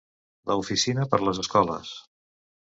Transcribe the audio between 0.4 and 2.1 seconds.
La oficina per les escoles.